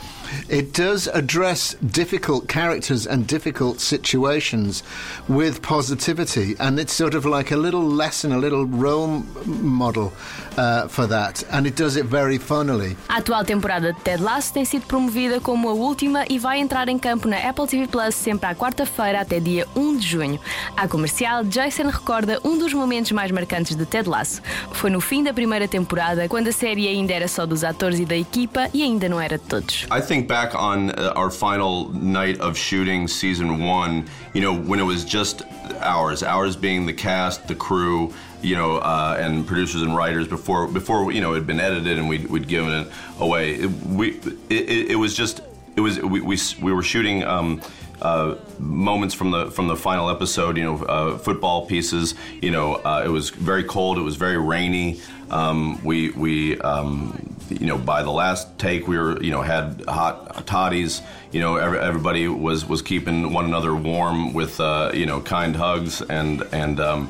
it 0.50 0.74
does 0.74 1.08
address 1.08 1.76
difficult 1.76 2.48
characters 2.48 3.06
and 3.06 3.28
difficult 3.28 3.80
situations 3.80 4.84
with 5.28 5.62
positivity, 5.62 6.56
and 6.60 6.80
it's 6.80 6.94
sort 6.94 7.14
of 7.14 7.26
like 7.26 7.52
a 7.52 7.58
little 7.58 7.84
lesson, 7.84 8.32
a 8.32 8.38
little 8.38 8.66
role 8.66 9.24
model 9.46 10.12
uh, 10.58 10.88
for 10.88 11.08
that, 11.08 11.44
and 11.52 11.68
it 11.68 11.76
does 11.76 11.96
it 11.96 12.06
very 12.06 12.38
funnily. 12.38 12.96
A 13.10 13.22
atual 13.22 13.46
temporada 13.46 13.94
de 13.94 14.00
Ted 14.02 14.22
Lasso 14.22 14.54
tem 14.54 14.66
sido 14.66 14.86
promovida 14.86 15.40
como 15.40 15.70
a 15.70 15.74
última 15.74 16.26
e 16.30 16.40
vai 16.40 16.60
entrar 16.60 16.88
em 16.90 16.98
campo 16.98 17.28
na 17.28 17.38
Apple 17.38 17.68
TV 17.68 17.88
Plus 17.88 18.16
sempre 18.16 18.48
à 18.48 18.56
quarta-feira 18.56 19.22
até 19.22 19.40
dia 19.40 19.59
1 19.76 19.98
de 19.98 20.08
junho. 20.08 20.40
À 20.76 20.88
comercial, 20.88 21.44
Jason 21.44 21.88
recorda 21.88 22.40
um 22.44 22.58
dos 22.58 22.74
momentos 22.74 23.12
mais 23.12 23.32
marcantes 23.32 23.76
de 23.76 23.86
Ted 23.86 24.08
Lasso. 24.10 24.42
Foi 24.72 24.90
no 24.90 25.02
fim 25.02 25.24
da 25.24 25.34
primeira 25.34 25.68
temporada, 25.68 26.28
quando 26.28 26.48
a 26.48 26.52
série 26.52 26.88
ainda 26.88 27.14
era 27.14 27.28
só 27.28 27.46
dos 27.46 27.64
atores 27.64 28.00
e 28.00 28.06
da 28.06 28.18
equipa 28.18 28.70
e 28.74 28.84
ainda 28.84 29.10
não 29.10 29.20
era 29.20 29.38
de 29.38 29.44
todos. 29.44 29.88
I 29.92 30.02
think 30.02 30.28
back 30.28 30.56
on 30.56 30.90
uh, 30.90 31.14
our 31.16 31.32
final 31.32 31.90
night 31.94 32.40
of 32.42 32.58
shooting 32.58 33.08
season 33.08 33.62
one, 33.62 34.06
you 34.34 34.42
know, 34.42 34.54
when 34.54 34.80
it 34.80 34.86
was 34.86 35.04
just 35.04 35.44
ours, 35.82 36.24
ours 36.24 36.56
being 36.56 36.86
the 36.86 36.94
cast, 36.94 37.48
the 37.48 37.56
crew, 37.56 38.12
you 38.42 38.56
know, 38.56 38.78
uh, 38.78 39.18
and 39.20 39.46
producers 39.46 39.82
and 39.82 39.96
writers 39.96 40.28
before 40.28 40.68
before 40.68 41.12
you 41.12 41.22
know 41.22 41.34
it 41.34 41.40
had 41.40 41.48
been 41.48 41.60
edited 41.60 41.98
and 41.98 42.08
we'd, 42.08 42.28
we'd 42.30 42.48
given 42.48 42.72
it 42.72 42.88
away. 43.20 43.56
It, 43.56 43.70
we 43.86 44.20
it, 44.50 44.92
it 44.92 44.96
was 44.96 45.16
just 45.16 45.42
it 45.76 45.82
was 45.82 46.00
we, 46.00 46.22
we, 46.22 46.38
we 46.62 46.74
were 46.74 46.84
shooting 46.84 47.24
um, 47.24 47.62
uh, 48.02 48.36
moments 48.58 49.14
from 49.14 49.32
the 49.32 49.52
from 49.52 49.68
the 49.68 49.76
final 49.76 50.10
episode. 50.10 50.58
You 50.58 50.64
know, 50.64 50.84
uh, 50.84 51.18
football 51.18 51.66
pieces. 51.66 52.16
You 52.42 52.52
know, 52.52 52.76
uh, 52.76 53.04
it 53.06 53.10
was 53.10 53.30
very 53.30 53.64
cold. 53.64 53.98
It 53.98 54.02
was 54.02 54.16
very 54.16 54.38
rainy. 54.38 55.00
Um, 55.30 55.84
we 55.84 56.12
we 56.12 56.60
um, 56.62 57.36
you 57.50 57.68
know 57.68 57.78
by 57.78 58.04
the 58.04 58.12
last 58.12 58.58
take 58.58 58.88
we 58.88 58.98
were 58.98 59.22
you 59.22 59.32
know 59.32 59.42
had 59.42 59.84
hot 59.88 60.46
toddies. 60.48 61.02
You 61.32 61.42
know, 61.42 61.58
every, 61.58 61.80
everybody 61.80 62.28
was 62.28 62.66
was 62.66 62.82
keeping 62.82 63.34
one 63.34 63.46
another 63.46 63.76
warm 63.76 64.34
with 64.34 64.60
uh, 64.60 64.92
you 64.94 65.06
know 65.06 65.22
kind 65.22 65.56
hugs 65.56 66.02
and 66.02 66.44
and. 66.52 66.80
Um, 66.80 67.10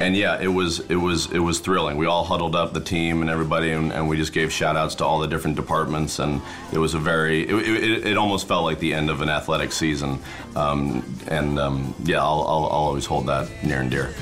and 0.00 0.16
yeah, 0.16 0.40
it 0.40 0.48
was 0.48 0.80
it 0.88 0.96
was 0.96 1.30
it 1.32 1.38
was 1.38 1.60
thrilling. 1.60 1.96
We 1.96 2.06
all 2.06 2.24
huddled 2.24 2.54
up 2.54 2.72
the 2.72 2.80
team 2.80 3.22
and 3.22 3.30
everybody, 3.30 3.70
and, 3.72 3.92
and 3.92 4.08
we 4.08 4.16
just 4.16 4.32
gave 4.32 4.52
shout 4.52 4.76
outs 4.76 4.94
to 4.96 5.04
all 5.04 5.18
the 5.18 5.28
different 5.28 5.56
departments, 5.56 6.18
and 6.18 6.40
it 6.72 6.78
was 6.78 6.94
a 6.94 6.98
very 6.98 7.48
it, 7.48 7.54
it, 7.54 8.06
it 8.06 8.16
almost 8.16 8.48
felt 8.48 8.64
like 8.64 8.78
the 8.78 8.94
end 8.94 9.10
of 9.10 9.20
an 9.20 9.28
athletic 9.28 9.72
season, 9.72 10.18
um, 10.56 11.04
and 11.28 11.58
um, 11.58 11.94
yeah, 12.04 12.20
I'll, 12.20 12.42
I'll, 12.42 12.64
I'll 12.64 12.86
always 12.88 13.06
hold 13.06 13.26
that 13.26 13.48
near 13.62 13.80
and 13.80 13.90
dear. 13.90 14.14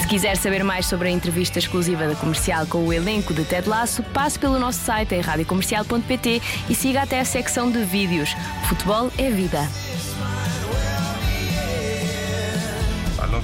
Se 0.00 0.08
quiser 0.08 0.36
saber 0.36 0.62
mais 0.62 0.84
sobre 0.84 1.08
a 1.08 1.10
entrevista 1.10 1.58
exclusiva 1.58 2.06
da 2.06 2.14
comercial 2.14 2.66
com 2.66 2.86
o 2.86 2.92
elenco 2.92 3.32
de 3.32 3.42
Ted 3.42 3.66
Lasso, 3.66 4.02
passe 4.02 4.38
pelo 4.38 4.58
nosso 4.58 4.80
site 4.80 5.14
em 5.14 5.20
radiocomercial.pt 5.20 6.42
e 6.68 6.74
siga 6.74 7.02
até 7.02 7.20
a 7.20 7.24
secção 7.24 7.70
de 7.70 7.82
vídeos. 7.84 8.36
Futebol 8.68 9.10
é 9.16 9.30
vida. 9.30 9.66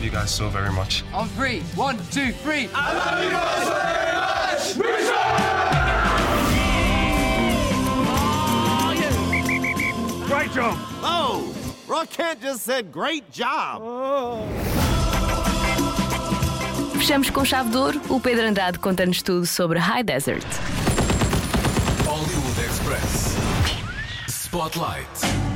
Love 0.00 0.06
you 0.06 0.18
guys 0.18 0.30
so 0.30 0.48
very 0.48 0.72
much. 0.72 1.04
On 1.12 1.28
three. 1.28 1.60
One, 1.76 1.98
two, 2.10 2.32
three. 2.32 2.70
I 2.74 2.94
love 2.94 3.22
you 3.22 3.30
guys 3.30 4.72
very 4.76 5.04
much. 5.04 5.20
Great 10.26 10.52
job. 10.52 10.76
Oh, 11.02 11.54
Rock 11.86 12.08
Kent 12.08 12.40
just 12.40 12.62
said 12.62 12.90
great 12.90 13.30
job. 13.30 13.82
Oh. 13.82 14.46
Fechamos 16.94 17.30
com 17.30 17.44
chave 17.44 17.70
de 17.70 17.76
ouro. 17.76 18.00
O 18.08 18.18
Pedro 18.20 18.46
Andrade 18.46 18.78
conta-nos 18.78 19.20
tudo 19.22 19.44
sobre 19.44 19.78
High 19.78 20.04
Desert. 20.04 20.46
Hollywood 22.06 22.58
Express. 22.64 23.36
Spotlight. 24.28 25.49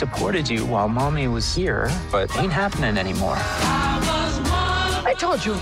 Supported 0.00 0.48
you 0.48 0.64
while 0.64 0.88
mommy 0.88 1.28
was 1.28 1.54
here, 1.54 1.90
but 2.10 2.34
ain't 2.38 2.50
happening 2.50 2.96
anymore. 2.96 3.36
I 3.36 5.14
told 5.18 5.44
you, 5.44 5.52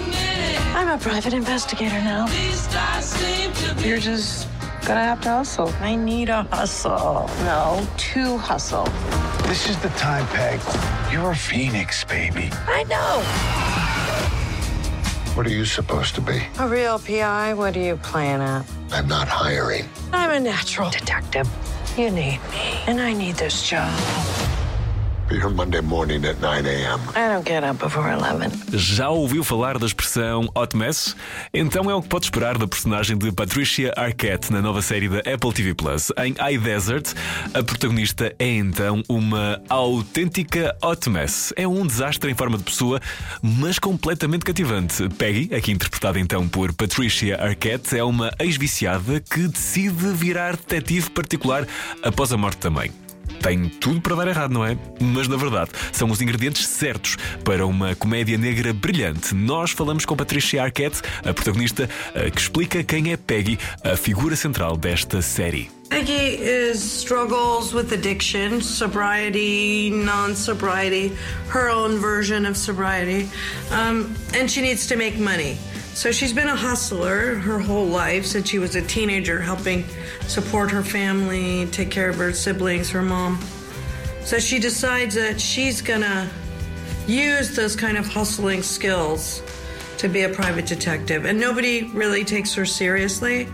I'm 0.78 0.88
a 0.88 0.96
private 0.96 1.32
investigator 1.32 1.98
now. 1.98 2.28
You're 3.84 3.98
just 3.98 4.46
gonna 4.86 5.02
have 5.02 5.20
to 5.22 5.30
hustle. 5.30 5.74
I 5.80 5.96
need 5.96 6.28
a 6.28 6.44
hustle. 6.52 7.28
No, 7.42 7.84
to 7.96 8.38
hustle. 8.38 8.84
This 9.48 9.68
is 9.68 9.76
the 9.78 9.88
time, 9.98 10.24
Peg. 10.28 10.60
You're 11.12 11.32
a 11.32 11.34
phoenix, 11.34 12.04
baby. 12.04 12.48
I 12.68 12.84
know. 12.84 13.14
What 15.34 15.46
are 15.48 15.56
you 15.60 15.64
supposed 15.64 16.14
to 16.14 16.20
be? 16.20 16.42
A 16.60 16.68
real 16.68 17.00
PI? 17.00 17.54
What 17.54 17.76
are 17.76 17.80
you 17.80 17.96
playing 17.96 18.40
at? 18.40 18.64
I'm 18.92 19.08
not 19.08 19.26
hiring. 19.26 19.88
I'm 20.12 20.30
a 20.30 20.38
natural 20.38 20.90
detective. 20.90 21.48
You 21.96 22.10
need 22.12 22.38
me, 22.52 22.78
and 22.86 23.00
I 23.00 23.12
need 23.12 23.34
this 23.34 23.68
job. 23.68 23.90
Já 28.72 29.10
ouviu 29.10 29.44
falar 29.44 29.78
da 29.78 29.84
expressão 29.84 30.48
hot 30.54 30.74
mess? 30.74 31.14
Então 31.52 31.90
é 31.90 31.94
o 31.94 32.00
que 32.00 32.08
pode 32.08 32.24
esperar 32.24 32.56
da 32.56 32.66
personagem 32.66 33.16
de 33.16 33.30
Patricia 33.30 33.92
Arquette 33.94 34.50
na 34.50 34.62
nova 34.62 34.80
série 34.80 35.06
da 35.06 35.18
Apple 35.18 35.52
TV 35.52 35.74
Plus. 35.74 36.10
Em 36.16 36.32
High 36.32 36.58
Desert, 36.58 37.12
a 37.52 37.62
protagonista 37.62 38.34
é 38.38 38.48
então 38.48 39.02
uma 39.06 39.60
autêntica 39.68 40.74
hot 40.82 41.10
mess. 41.10 41.52
É 41.56 41.68
um 41.68 41.86
desastre 41.86 42.30
em 42.30 42.34
forma 42.34 42.56
de 42.56 42.64
pessoa, 42.64 42.98
mas 43.42 43.78
completamente 43.78 44.46
cativante. 44.46 45.08
Peggy, 45.10 45.54
aqui 45.54 45.72
interpretada 45.72 46.18
então 46.18 46.48
por 46.48 46.72
Patricia 46.72 47.36
Arquette, 47.36 47.98
é 47.98 48.02
uma 48.02 48.32
ex-viciada 48.38 49.20
que 49.20 49.46
decide 49.46 50.12
virar 50.14 50.56
detetive 50.56 51.10
particular 51.10 51.66
após 52.02 52.32
a 52.32 52.36
morte 52.38 52.60
da 52.60 52.70
mãe. 52.70 53.07
Tem 53.42 53.68
tudo 53.68 54.00
para 54.00 54.16
dar 54.16 54.28
errado, 54.28 54.52
não 54.52 54.64
é? 54.64 54.76
Mas 55.00 55.28
na 55.28 55.36
verdade, 55.36 55.70
são 55.92 56.10
os 56.10 56.20
ingredientes 56.20 56.66
certos 56.66 57.16
para 57.44 57.66
uma 57.66 57.94
comédia 57.94 58.36
negra 58.36 58.72
brilhante. 58.72 59.34
Nós 59.34 59.70
falamos 59.70 60.04
com 60.04 60.16
Patricia 60.16 60.62
Arquette, 60.62 61.00
a 61.24 61.32
protagonista, 61.32 61.88
que 62.34 62.40
explica 62.40 62.82
quem 62.82 63.12
é 63.12 63.16
Peggy, 63.16 63.58
a 63.84 63.96
figura 63.96 64.36
central 64.36 64.76
desta 64.76 65.22
série. 65.22 65.70
Peggy 65.88 66.38
is 66.42 66.82
struggles 66.82 67.72
with 67.72 67.92
addiction, 67.94 68.60
sobriety, 68.60 69.90
non-sobriety, 69.90 71.16
her 71.48 71.70
own 71.70 71.98
version 71.98 72.44
of 72.44 72.58
sobriety, 72.58 73.26
um, 73.70 74.14
and 74.34 74.50
she 74.50 74.60
needs 74.60 74.86
to 74.86 74.96
make 74.96 75.18
money. 75.18 75.56
So 75.98 76.12
she's 76.12 76.32
been 76.32 76.46
a 76.46 76.54
hustler 76.54 77.34
her 77.34 77.58
whole 77.58 77.86
life 77.86 78.24
since 78.24 78.48
she 78.48 78.60
was 78.60 78.76
a 78.76 78.82
teenager, 78.82 79.40
helping 79.40 79.84
support 80.28 80.70
her 80.70 80.84
family, 80.84 81.66
take 81.72 81.90
care 81.90 82.08
of 82.08 82.14
her 82.18 82.32
siblings, 82.32 82.88
her 82.90 83.02
mom. 83.02 83.42
So 84.22 84.38
she 84.38 84.60
decides 84.60 85.16
that 85.16 85.40
she's 85.40 85.82
gonna 85.82 86.30
use 87.08 87.56
those 87.56 87.74
kind 87.74 87.96
of 87.96 88.06
hustling 88.06 88.62
skills 88.62 89.42
to 89.96 90.08
be 90.08 90.22
a 90.22 90.28
private 90.28 90.66
detective. 90.66 91.24
And 91.24 91.40
nobody 91.40 91.90
really 91.92 92.24
takes 92.24 92.54
her 92.54 92.64
seriously. 92.64 93.48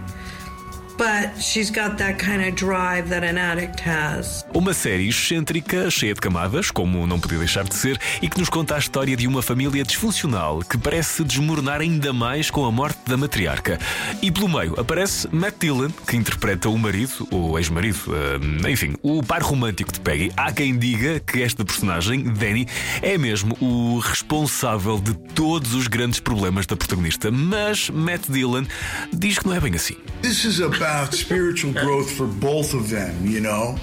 But 0.97 1.43
she's 1.43 1.71
got 1.71 1.99
that 1.99 2.25
kind 2.25 2.47
of 2.47 2.55
drive 2.55 3.09
that 3.09 3.27
an 3.27 3.37
addict 3.37 3.83
has. 3.89 4.45
Uma 4.55 4.73
série 4.73 5.09
excêntrica, 5.09 5.91
cheia 5.91 6.15
de 6.15 6.21
camadas, 6.21 6.71
como 6.71 7.05
não 7.07 7.19
podia 7.19 7.39
deixar 7.39 7.65
de 7.65 7.75
ser, 7.75 7.99
e 8.23 8.29
que 8.29 8.39
nos 8.39 8.49
conta 8.49 8.77
a 8.77 8.79
história 8.79 9.17
de 9.17 9.27
uma 9.27 9.43
família 9.43 9.83
disfuncional 9.83 10.61
que 10.61 10.79
parece 10.79 11.25
desmoronar 11.25 11.81
ainda 11.81 12.13
mais 12.13 12.49
com 12.51 12.65
a 12.65 12.71
morte 12.71 12.99
da 13.07 13.17
matriarca. 13.17 13.79
E 14.23 14.31
pelo 14.31 14.49
meio 14.49 14.79
aparece 14.79 15.29
Matt 15.33 15.57
Dillon, 15.59 15.91
que 16.07 16.17
interpreta 16.17 16.69
o 16.69 16.79
marido, 16.79 17.27
ou 17.31 17.59
ex-marido, 17.59 17.99
uh, 18.09 18.69
enfim, 18.69 18.95
o 19.03 19.23
par 19.23 19.43
romântico 19.43 19.93
de 19.93 19.99
Peggy. 19.99 20.33
Há 20.37 20.53
quem 20.53 20.79
diga 20.79 21.19
que 21.19 21.43
esta 21.43 21.65
personagem, 21.65 22.23
Danny, 22.23 22.69
é 23.03 23.19
mesmo 23.19 23.57
o 23.61 23.99
responsável 23.99 25.01
de 25.01 25.15
todos 25.15 25.75
os 25.75 25.89
grandes 25.89 26.21
problemas 26.21 26.67
da 26.67 26.77
protagonista. 26.77 27.31
Mas 27.31 27.91
Matt 27.91 28.29
Dillon 28.29 28.65
diz 29.13 29.39
que 29.39 29.47
não 29.47 29.55
é 29.55 29.61
bem 29.61 29.75
assim. 29.75 29.97
This 30.23 30.45
is 30.45 30.61
about 30.85 31.15
spiritual 31.15 31.73
growth 31.73 32.11
for 32.11 32.27
both 32.27 32.75
of 32.75 32.91
them, 32.91 33.27
you 33.27 33.41
know? 33.41 33.79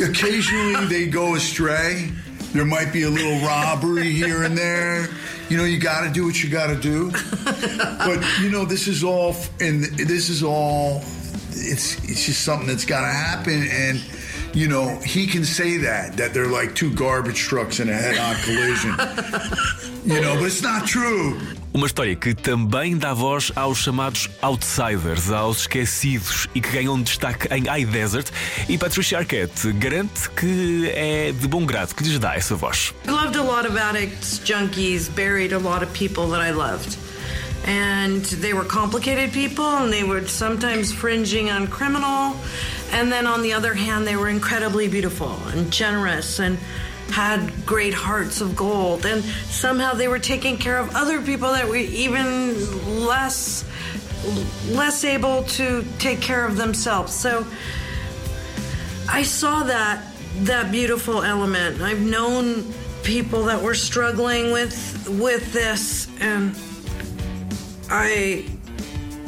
Occasionally 0.00 0.86
they 0.86 1.08
go 1.08 1.34
astray. 1.34 2.08
There 2.52 2.64
might 2.64 2.92
be 2.92 3.02
a 3.02 3.10
little 3.10 3.44
robbery 3.44 4.12
here 4.12 4.44
and 4.44 4.56
there. 4.56 5.08
You 5.48 5.56
know, 5.56 5.64
you 5.64 5.80
got 5.80 6.04
to 6.04 6.12
do 6.12 6.24
what 6.24 6.40
you 6.40 6.48
got 6.48 6.68
to 6.68 6.76
do. 6.76 7.10
But, 7.98 8.24
you 8.40 8.48
know, 8.48 8.64
this 8.64 8.86
is 8.86 9.02
all, 9.02 9.34
and 9.58 9.82
this 9.82 10.28
is 10.28 10.44
all, 10.44 10.98
it's, 11.50 11.96
it's 12.04 12.26
just 12.26 12.44
something 12.44 12.68
that's 12.68 12.84
got 12.84 13.00
to 13.00 13.12
happen. 13.12 13.66
And, 13.68 14.00
you 14.54 14.68
know, 14.68 14.96
he 15.04 15.26
can 15.26 15.44
say 15.44 15.78
that, 15.78 16.16
that 16.16 16.32
they're 16.32 16.46
like 16.46 16.76
two 16.76 16.94
garbage 16.94 17.38
trucks 17.38 17.80
in 17.80 17.88
a 17.88 17.92
head 17.92 18.18
on 18.18 18.36
collision. 18.36 18.92
you 20.04 20.20
know, 20.20 20.36
but 20.36 20.44
it's 20.44 20.62
not 20.62 20.86
true. 20.86 21.40
Uma 21.76 21.88
história 21.88 22.14
que 22.14 22.32
também 22.36 22.96
dá 22.96 23.12
voz 23.12 23.50
aos 23.56 23.78
chamados 23.78 24.30
outsiders, 24.40 25.32
aos 25.32 25.62
esquecidos 25.62 26.46
e 26.54 26.60
que 26.60 26.70
ganham 26.70 27.02
destaque 27.02 27.52
em 27.52 27.64
High 27.64 27.84
Desert. 27.86 28.30
E 28.68 28.78
Patricia 28.78 29.18
Arquette 29.18 29.72
garante 29.72 30.30
que 30.30 30.88
é 30.94 31.32
de 31.32 31.48
bom 31.48 31.66
grado 31.66 31.92
que 31.92 32.04
lhes 32.04 32.16
dá 32.20 32.36
essa 32.36 32.54
voz. 32.54 32.94
I 33.08 33.10
loved 33.10 33.36
a 33.36 33.42
lot 33.42 33.66
of 33.66 33.76
addicts, 33.76 34.40
junkies, 34.44 35.08
buried 35.08 35.52
a 35.52 35.58
lot 35.58 35.84
of 35.84 35.92
people 35.92 36.28
that 36.28 36.40
I 36.40 36.52
loved. 36.52 36.96
And 37.66 38.22
they 38.40 38.54
were 38.54 38.66
complicated 38.66 39.32
people 39.32 39.64
and 39.64 39.90
they 39.90 40.04
were 40.04 40.24
sometimes 40.28 40.92
fringing 40.92 41.50
on 41.50 41.66
criminal. 41.66 42.36
And 42.92 43.10
then 43.10 43.26
on 43.26 43.42
the 43.42 43.52
other 43.52 43.74
hand, 43.74 44.06
they 44.06 44.14
were 44.14 44.28
incredibly 44.28 44.86
beautiful 44.86 45.36
and 45.52 45.72
generous 45.72 46.38
and 46.38 46.56
had 47.10 47.52
great 47.66 47.94
hearts 47.94 48.40
of 48.40 48.56
gold 48.56 49.06
and 49.06 49.22
somehow 49.22 49.92
they 49.94 50.08
were 50.08 50.18
taking 50.18 50.56
care 50.56 50.78
of 50.78 50.94
other 50.96 51.20
people 51.20 51.52
that 51.52 51.68
were 51.68 51.76
even 51.76 53.06
less 53.06 53.64
less 54.70 55.04
able 55.04 55.42
to 55.44 55.84
take 55.98 56.20
care 56.20 56.46
of 56.46 56.56
themselves 56.56 57.12
so 57.12 57.46
i 59.08 59.22
saw 59.22 59.62
that 59.62 60.02
that 60.38 60.72
beautiful 60.72 61.22
element 61.22 61.80
i've 61.82 62.00
known 62.00 62.64
people 63.02 63.44
that 63.44 63.60
were 63.60 63.74
struggling 63.74 64.50
with 64.50 65.08
with 65.20 65.52
this 65.52 66.08
and 66.20 66.56
i 67.90 68.44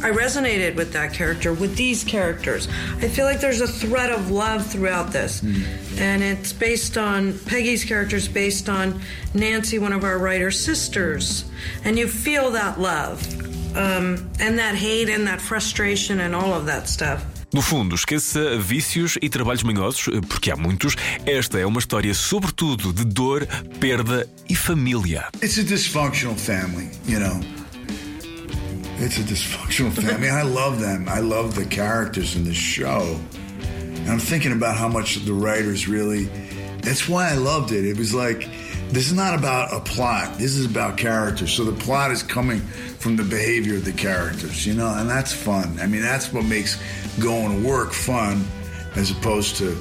I 0.02 0.10
resonated 0.10 0.76
with 0.76 0.92
that 0.92 1.14
character, 1.14 1.54
with 1.54 1.74
these 1.74 2.04
characters. 2.04 2.68
I 2.98 3.08
feel 3.08 3.24
like 3.24 3.40
there's 3.40 3.62
a 3.62 3.66
thread 3.66 4.10
of 4.10 4.30
love 4.30 4.66
throughout 4.66 5.10
this. 5.10 5.40
Mm. 5.40 5.85
And 5.98 6.22
it's 6.22 6.52
based 6.52 6.98
on 6.98 7.38
Peggy's 7.46 7.84
character's 7.84 8.28
based 8.28 8.68
on 8.68 9.00
Nancy, 9.32 9.78
one 9.78 9.92
of 9.92 10.04
our 10.04 10.18
writer's 10.18 10.58
sisters. 10.58 11.44
And 11.84 11.98
you 11.98 12.06
feel 12.06 12.50
that 12.50 12.78
love 12.78 13.22
um, 13.76 14.30
and 14.38 14.58
that 14.58 14.74
hate 14.74 15.08
and 15.08 15.26
that 15.26 15.40
frustration 15.40 16.20
and 16.20 16.34
all 16.34 16.52
of 16.52 16.66
that 16.66 16.88
stuff. 16.88 17.24
No 17.52 17.62
fundo, 17.62 17.94
esqueça 17.94 18.58
vícios 18.58 19.16
e 19.22 19.30
trabalhos 19.30 19.62
manhosos, 19.62 20.08
porque 20.28 20.50
há 20.50 20.56
muitos. 20.56 20.94
Esta 21.24 21.58
é 21.58 21.64
uma 21.64 21.78
história, 21.78 22.12
sobretudo, 22.12 22.92
de 22.92 23.04
dor, 23.04 23.46
perda 23.80 24.28
e 24.48 24.54
família. 24.54 25.28
It's 25.40 25.56
a 25.56 25.62
dysfunctional 25.62 26.36
family, 26.36 26.90
you 27.06 27.18
know. 27.18 27.40
It's 28.98 29.18
a 29.18 29.22
dysfunctional 29.22 29.92
family. 29.92 30.28
I 30.28 30.42
love 30.42 30.80
them. 30.80 31.08
I 31.08 31.20
love 31.20 31.54
the 31.54 31.64
characters 31.66 32.34
in 32.34 32.44
the 32.44 32.54
show. 32.54 33.18
And 34.06 34.12
I'm 34.14 34.20
thinking 34.20 34.52
about 34.52 34.76
how 34.76 34.88
much 34.88 35.16
the 35.24 35.32
writers 35.34 35.88
really. 35.88 36.28
That's 36.82 37.08
why 37.08 37.30
I 37.30 37.34
loved 37.34 37.72
it. 37.72 37.84
It 37.84 37.98
was 37.98 38.14
like, 38.14 38.48
this 38.92 39.06
is 39.08 39.12
not 39.12 39.34
about 39.36 39.72
a 39.74 39.80
plot. 39.80 40.38
This 40.38 40.54
is 40.54 40.64
about 40.64 40.96
characters. 40.96 41.50
So 41.52 41.64
the 41.64 41.72
plot 41.84 42.12
is 42.12 42.22
coming 42.22 42.60
from 43.00 43.16
the 43.16 43.24
behavior 43.24 43.74
of 43.76 43.84
the 43.84 43.92
characters, 43.92 44.64
you 44.64 44.74
know, 44.74 44.94
and 44.94 45.10
that's 45.10 45.32
fun. 45.32 45.76
I 45.82 45.86
mean, 45.88 46.02
that's 46.02 46.32
what 46.32 46.44
makes 46.44 46.78
going 47.18 47.50
to 47.62 47.68
work 47.68 47.92
fun 47.92 48.44
as 48.94 49.10
opposed 49.10 49.56
to 49.56 49.74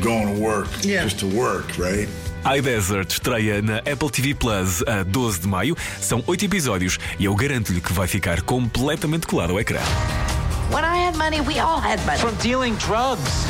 going 0.00 0.34
to 0.34 0.40
work 0.42 0.66
Yeah. 0.82 1.04
just 1.04 1.20
to 1.20 1.26
work, 1.26 1.78
right? 1.78 2.08
iDesert 2.44 3.12
estreia 3.12 3.62
na 3.62 3.76
Apple 3.86 4.10
TV 4.10 4.34
Plus 4.34 4.82
a 4.88 5.04
12 5.04 5.38
de 5.42 5.46
maio. 5.46 5.76
São 6.00 6.24
oito 6.26 6.44
episódios 6.44 6.98
e 7.20 7.24
eu 7.26 7.36
garanto-lhe 7.36 7.80
que 7.80 7.92
vai 7.92 8.08
ficar 8.08 8.42
completamente 8.42 9.28
colado 9.28 9.52
ao 9.52 9.60
ecrã. 9.60 9.78
When 11.12 11.20
I 11.20 11.24
had 11.24 11.32
money, 11.32 11.46
we 11.46 11.58
all 11.60 11.78
had 11.78 12.04
money. 12.06 12.18
From 12.18 12.34
dealing 12.36 12.74
drugs. 12.76 13.46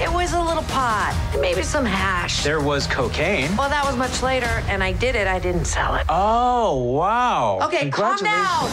It 0.00 0.12
was 0.12 0.34
a 0.34 0.40
little 0.42 0.62
pot, 0.64 1.14
maybe 1.40 1.62
some 1.62 1.86
hash. 1.86 2.42
There 2.44 2.60
was 2.60 2.86
cocaine. 2.86 3.56
Well, 3.56 3.70
that 3.70 3.84
was 3.84 3.96
much 3.96 4.22
later, 4.22 4.62
and 4.68 4.82
I 4.82 4.92
did 4.92 5.14
it. 5.14 5.26
I 5.26 5.38
didn't 5.38 5.64
sell 5.64 5.94
it. 5.94 6.04
Oh, 6.08 6.76
wow. 6.82 7.60
Okay, 7.62 7.90
calm 7.90 8.18
down. 8.18 8.70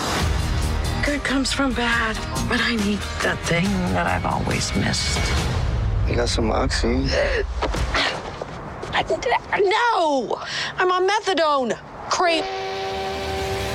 Good 1.06 1.24
comes 1.24 1.54
from 1.54 1.74
bad, 1.74 2.18
but 2.50 2.60
I 2.60 2.75
need 2.75 3.00
that 3.24 3.38
thing 3.44 3.66
that 3.94 4.06
I've 4.06 4.25
always 4.25 4.75
missed. 4.75 5.20
You 6.10 6.16
got 6.16 6.28
some 6.28 6.51
oxy? 6.51 7.08
No! 9.60 10.42
I'm 10.78 10.92
on 10.92 11.08
methadone. 11.08 11.78
Creep. 12.10 12.44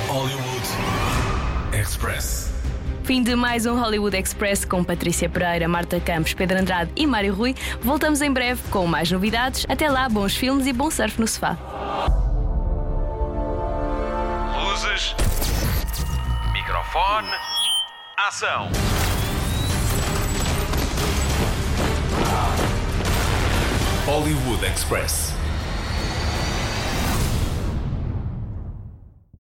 Hollywood 0.07 1.73
Express. 1.73 2.56
Fim 3.07 3.23
de 3.23 3.37
mais 3.37 3.65
um 3.65 3.79
Hollywood 3.79 4.17
Express 4.17 4.65
com 4.65 4.83
Patrícia 4.83 5.29
Pereira, 5.29 5.65
Marta 5.65 5.97
Campos, 5.97 6.33
Pedro 6.33 6.59
Andrade 6.59 6.91
e 6.93 7.07
Mário 7.07 7.33
Rui. 7.33 7.55
Voltamos 7.79 8.21
em 8.21 8.29
breve 8.29 8.61
com 8.69 8.85
mais 8.85 9.09
novidades. 9.09 9.65
Até 9.69 9.89
lá, 9.89 10.09
bons 10.09 10.35
filmes 10.35 10.67
e 10.67 10.73
bom 10.73 10.91
surf 10.91 11.17
no 11.17 11.25
sofá. 11.25 11.57
Luzes. 14.59 15.15
Microfone. 16.51 17.29
Ação. 18.17 18.69
Hollywood 24.05 24.65
Express. 24.65 25.36